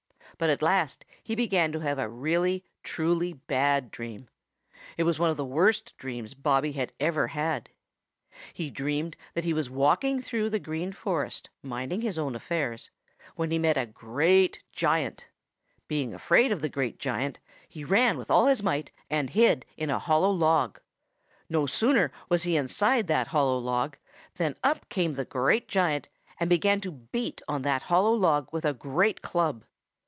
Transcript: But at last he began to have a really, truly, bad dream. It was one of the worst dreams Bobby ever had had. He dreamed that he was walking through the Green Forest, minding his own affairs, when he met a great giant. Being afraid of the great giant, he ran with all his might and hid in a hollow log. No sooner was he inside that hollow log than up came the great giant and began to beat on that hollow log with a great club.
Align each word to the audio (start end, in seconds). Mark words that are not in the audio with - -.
But 0.37 0.49
at 0.49 0.63
last 0.63 1.05
he 1.21 1.35
began 1.35 1.71
to 1.71 1.81
have 1.81 1.99
a 1.99 2.09
really, 2.09 2.63
truly, 2.81 3.33
bad 3.33 3.91
dream. 3.91 4.27
It 4.97 5.03
was 5.03 5.19
one 5.19 5.29
of 5.29 5.37
the 5.37 5.45
worst 5.45 5.95
dreams 5.97 6.33
Bobby 6.33 6.83
ever 6.99 7.27
had 7.27 7.67
had. 7.67 7.69
He 8.51 8.71
dreamed 8.71 9.15
that 9.35 9.43
he 9.43 9.53
was 9.53 9.69
walking 9.69 10.19
through 10.19 10.49
the 10.49 10.57
Green 10.57 10.93
Forest, 10.93 11.51
minding 11.61 12.01
his 12.01 12.17
own 12.17 12.33
affairs, 12.33 12.89
when 13.35 13.51
he 13.51 13.59
met 13.59 13.77
a 13.77 13.85
great 13.85 14.63
giant. 14.71 15.27
Being 15.87 16.11
afraid 16.11 16.51
of 16.51 16.61
the 16.61 16.69
great 16.69 16.97
giant, 16.97 17.37
he 17.69 17.83
ran 17.83 18.17
with 18.17 18.31
all 18.31 18.47
his 18.47 18.63
might 18.63 18.89
and 19.11 19.29
hid 19.29 19.63
in 19.77 19.91
a 19.91 19.99
hollow 19.99 20.31
log. 20.31 20.79
No 21.49 21.67
sooner 21.67 22.11
was 22.29 22.41
he 22.43 22.55
inside 22.57 23.05
that 23.05 23.27
hollow 23.27 23.59
log 23.59 23.95
than 24.37 24.55
up 24.63 24.89
came 24.89 25.13
the 25.13 25.25
great 25.25 25.67
giant 25.67 26.07
and 26.39 26.49
began 26.49 26.81
to 26.81 26.89
beat 26.91 27.43
on 27.47 27.61
that 27.61 27.83
hollow 27.83 28.13
log 28.13 28.49
with 28.51 28.65
a 28.65 28.73
great 28.73 29.21
club. 29.21 29.65